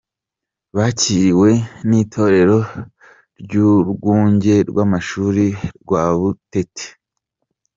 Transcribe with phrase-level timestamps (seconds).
[0.77, 1.49] Bakiriwe
[1.87, 2.59] n'itorero
[3.41, 5.45] ry'urwunge rw'amashuri
[5.81, 6.85] rwa Butete.